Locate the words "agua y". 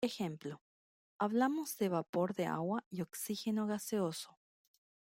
2.47-3.03